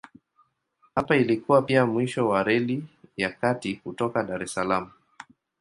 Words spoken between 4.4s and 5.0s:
es Salaam.